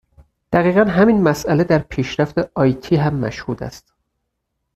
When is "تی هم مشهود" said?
2.73-3.63